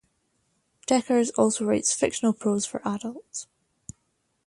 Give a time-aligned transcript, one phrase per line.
[0.89, 3.45] Dekkers also writes fictional prose for adults.